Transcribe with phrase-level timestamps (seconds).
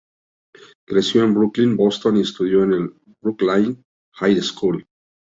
[0.87, 4.83] Creció en Brookline, Boston, y estudió en el "Brookline High School".